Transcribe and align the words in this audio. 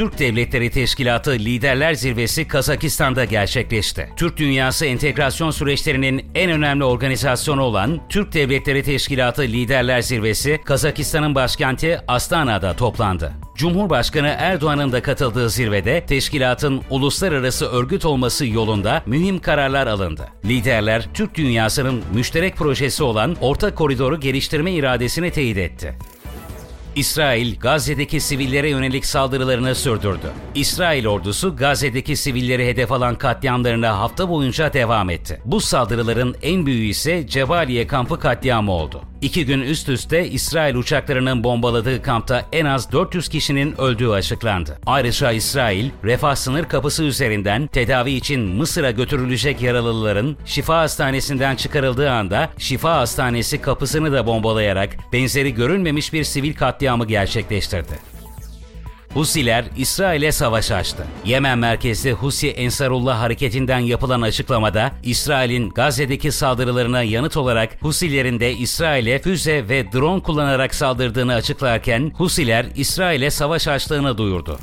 Türk 0.00 0.18
Devletleri 0.18 0.70
Teşkilatı 0.70 1.30
Liderler 1.30 1.94
Zirvesi 1.94 2.48
Kazakistan'da 2.48 3.24
gerçekleşti. 3.24 4.08
Türk 4.16 4.36
dünyası 4.36 4.86
entegrasyon 4.86 5.50
süreçlerinin 5.50 6.24
en 6.34 6.50
önemli 6.50 6.84
organizasyonu 6.84 7.62
olan 7.62 8.00
Türk 8.08 8.32
Devletleri 8.32 8.82
Teşkilatı 8.82 9.42
Liderler 9.42 10.00
Zirvesi 10.00 10.60
Kazakistan'ın 10.64 11.34
başkenti 11.34 12.00
Astana'da 12.08 12.76
toplandı. 12.76 13.32
Cumhurbaşkanı 13.56 14.36
Erdoğan'ın 14.38 14.92
da 14.92 15.02
katıldığı 15.02 15.50
zirvede 15.50 16.06
teşkilatın 16.06 16.82
uluslararası 16.90 17.66
örgüt 17.66 18.04
olması 18.04 18.46
yolunda 18.46 19.02
mühim 19.06 19.38
kararlar 19.38 19.86
alındı. 19.86 20.28
Liderler 20.44 21.08
Türk 21.14 21.34
dünyasının 21.34 22.02
müşterek 22.14 22.56
projesi 22.56 23.02
olan 23.02 23.36
Orta 23.40 23.74
Koridoru 23.74 24.20
geliştirme 24.20 24.72
iradesini 24.72 25.30
teyit 25.30 25.58
etti. 25.58 25.94
İsrail, 26.96 27.58
Gazze'deki 27.58 28.20
sivillere 28.20 28.68
yönelik 28.70 29.06
saldırılarını 29.06 29.74
sürdürdü. 29.74 30.32
İsrail 30.54 31.06
ordusu 31.06 31.56
Gazze'deki 31.56 32.16
sivilleri 32.16 32.66
hedef 32.66 32.92
alan 32.92 33.14
katliamlarına 33.14 33.98
hafta 33.98 34.28
boyunca 34.28 34.72
devam 34.72 35.10
etti. 35.10 35.40
Bu 35.44 35.60
saldırıların 35.60 36.36
en 36.42 36.66
büyüğü 36.66 36.86
ise 36.86 37.26
Cebaliye 37.26 37.86
kampı 37.86 38.18
katliamı 38.20 38.72
oldu. 38.72 39.02
İki 39.22 39.46
gün 39.46 39.60
üst 39.60 39.88
üste 39.88 40.28
İsrail 40.28 40.74
uçaklarının 40.74 41.44
bombaladığı 41.44 42.02
kampta 42.02 42.46
en 42.52 42.64
az 42.64 42.92
400 42.92 43.28
kişinin 43.28 43.80
öldüğü 43.80 44.08
açıklandı. 44.08 44.78
Ayrıca 44.86 45.32
İsrail, 45.32 45.90
Refah 46.04 46.34
sınır 46.34 46.64
kapısı 46.64 47.04
üzerinden 47.04 47.66
tedavi 47.66 48.12
için 48.12 48.40
Mısır'a 48.40 48.90
götürülecek 48.90 49.62
yaralıların 49.62 50.36
Şifa 50.44 50.78
Hastanesi'nden 50.78 51.56
çıkarıldığı 51.56 52.10
anda 52.10 52.50
Şifa 52.58 52.96
Hastanesi 52.96 53.60
kapısını 53.60 54.12
da 54.12 54.26
bombalayarak 54.26 54.96
benzeri 55.12 55.54
görülmemiş 55.54 56.12
bir 56.12 56.24
sivil 56.24 56.54
katliamı 56.80 57.06
gerçekleştirdi. 57.06 57.98
Husiler 59.14 59.64
İsrail'e 59.76 60.32
savaş 60.32 60.70
açtı. 60.70 61.06
Yemen 61.24 61.58
merkezli 61.58 62.12
Husi 62.12 62.50
Ensarullah 62.50 63.20
hareketinden 63.20 63.78
yapılan 63.78 64.22
açıklamada 64.22 64.92
İsrail'in 65.02 65.70
Gazze'deki 65.70 66.32
saldırılarına 66.32 67.02
yanıt 67.02 67.36
olarak 67.36 67.82
Husilerin 67.82 68.40
de 68.40 68.52
İsrail'e 68.52 69.18
füze 69.18 69.68
ve 69.68 69.92
drone 69.92 70.22
kullanarak 70.22 70.74
saldırdığını 70.74 71.34
açıklarken 71.34 72.12
Husiler 72.16 72.66
İsrail'e 72.76 73.30
savaş 73.30 73.68
açtığını 73.68 74.18
duyurdu. 74.18 74.58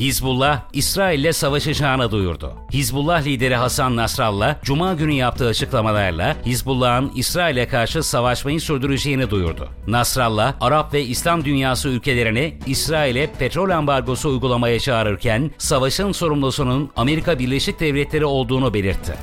Hizbullah, 0.00 0.60
İsrail'le 0.72 1.32
savaşacağını 1.32 2.10
duyurdu. 2.10 2.52
Hizbullah 2.72 3.24
lideri 3.24 3.56
Hasan 3.56 3.96
Nasrallah, 3.96 4.62
Cuma 4.62 4.94
günü 4.94 5.12
yaptığı 5.12 5.46
açıklamalarla 5.46 6.36
Hizbullah'ın 6.46 7.12
İsrail'e 7.14 7.68
karşı 7.68 8.02
savaşmayı 8.02 8.60
sürdüreceğini 8.60 9.30
duyurdu. 9.30 9.68
Nasrallah, 9.86 10.54
Arap 10.60 10.94
ve 10.94 11.04
İslam 11.04 11.44
dünyası 11.44 11.88
ülkelerini 11.88 12.58
İsrail'e 12.66 13.30
petrol 13.38 13.70
ambargosu 13.70 14.28
uygulamaya 14.28 14.80
çağırırken, 14.80 15.50
savaşın 15.58 16.12
sorumlusunun 16.12 16.90
Amerika 16.96 17.38
Birleşik 17.38 17.80
Devletleri 17.80 18.24
olduğunu 18.24 18.74
belirtti. 18.74 19.14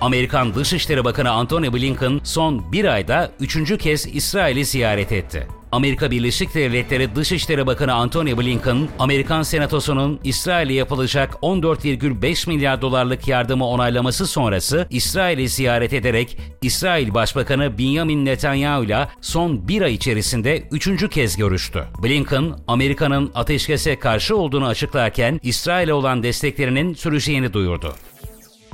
Amerikan 0.00 0.54
Dışişleri 0.54 1.04
Bakanı 1.04 1.30
Antony 1.30 1.72
Blinken 1.72 2.20
son 2.24 2.72
bir 2.72 2.84
ayda 2.84 3.30
üçüncü 3.40 3.78
kez 3.78 4.06
İsrail'i 4.06 4.64
ziyaret 4.64 5.12
etti. 5.12 5.46
Amerika 5.72 6.10
Birleşik 6.10 6.54
Devletleri 6.54 7.14
Dışişleri 7.14 7.66
Bakanı 7.66 7.94
Antony 7.94 8.36
Blinken, 8.38 8.88
Amerikan 8.98 9.42
Senatosu'nun 9.42 10.20
İsrail'e 10.24 10.72
yapılacak 10.72 11.34
14,5 11.42 12.48
milyar 12.48 12.82
dolarlık 12.82 13.28
yardımı 13.28 13.66
onaylaması 13.66 14.26
sonrası 14.26 14.86
İsrail'i 14.90 15.48
ziyaret 15.48 15.92
ederek 15.92 16.38
İsrail 16.62 17.14
Başbakanı 17.14 17.78
Benjamin 17.78 18.24
Netanyahu 18.24 18.84
ile 18.84 19.08
son 19.20 19.68
bir 19.68 19.82
ay 19.82 19.94
içerisinde 19.94 20.68
üçüncü 20.70 21.08
kez 21.08 21.36
görüştü. 21.36 21.84
Blinken, 22.02 22.52
Amerika'nın 22.66 23.30
ateşkese 23.34 23.98
karşı 23.98 24.36
olduğunu 24.36 24.66
açıklarken 24.66 25.40
İsrail'e 25.42 25.92
olan 25.92 26.22
desteklerinin 26.22 26.94
süreceğini 26.94 27.52
duyurdu. 27.52 27.94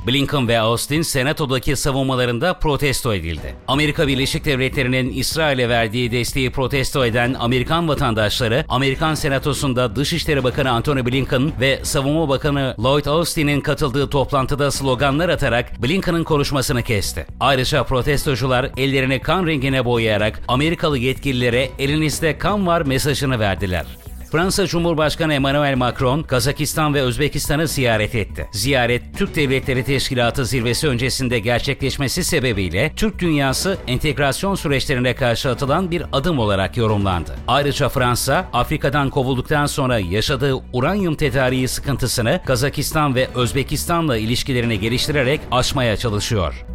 Blinken 0.07 0.47
ve 0.47 0.59
Austin 0.59 1.01
senatodaki 1.01 1.75
savunmalarında 1.75 2.53
protesto 2.53 3.13
edildi. 3.13 3.55
Amerika 3.67 4.07
Birleşik 4.07 4.45
Devletleri'nin 4.45 5.09
İsrail'e 5.13 5.69
verdiği 5.69 6.11
desteği 6.11 6.51
protesto 6.51 7.05
eden 7.05 7.35
Amerikan 7.39 7.87
vatandaşları, 7.87 8.65
Amerikan 8.69 9.15
senatosunda 9.15 9.95
Dışişleri 9.95 10.43
Bakanı 10.43 10.71
Antony 10.71 11.05
Blinken 11.05 11.51
ve 11.59 11.79
Savunma 11.83 12.29
Bakanı 12.29 12.75
Lloyd 12.79 13.05
Austin'in 13.05 13.61
katıldığı 13.61 14.09
toplantıda 14.09 14.71
sloganlar 14.71 15.29
atarak 15.29 15.83
Blinken'ın 15.83 16.23
konuşmasını 16.23 16.83
kesti. 16.83 17.25
Ayrıca 17.39 17.83
protestocular 17.83 18.69
ellerini 18.77 19.19
kan 19.19 19.47
rengine 19.47 19.85
boyayarak 19.85 20.41
Amerikalı 20.47 20.97
yetkililere 20.97 21.69
elinizde 21.79 22.37
kan 22.37 22.67
var 22.67 22.81
mesajını 22.81 23.39
verdiler. 23.39 23.85
Fransa 24.33 24.67
Cumhurbaşkanı 24.67 25.33
Emmanuel 25.33 25.75
Macron, 25.75 26.23
Kazakistan 26.23 26.93
ve 26.93 27.01
Özbekistan'ı 27.01 27.67
ziyaret 27.67 28.15
etti. 28.15 28.47
Ziyaret, 28.51 29.17
Türk 29.17 29.35
Devletleri 29.35 29.83
Teşkilatı 29.83 30.45
zirvesi 30.45 30.87
öncesinde 30.87 31.39
gerçekleşmesi 31.39 32.23
sebebiyle 32.23 32.93
Türk 32.95 33.19
dünyası 33.19 33.77
entegrasyon 33.87 34.55
süreçlerine 34.55 35.15
karşı 35.15 35.49
atılan 35.49 35.91
bir 35.91 36.03
adım 36.11 36.39
olarak 36.39 36.77
yorumlandı. 36.77 37.35
Ayrıca 37.47 37.89
Fransa, 37.89 38.49
Afrika'dan 38.53 39.09
kovulduktan 39.09 39.65
sonra 39.65 39.99
yaşadığı 39.99 40.55
uranyum 40.73 41.15
tedariği 41.15 41.67
sıkıntısını 41.67 42.41
Kazakistan 42.45 43.15
ve 43.15 43.27
Özbekistan'la 43.35 44.17
ilişkilerini 44.17 44.79
geliştirerek 44.79 45.41
aşmaya 45.51 45.97
çalışıyor. 45.97 46.65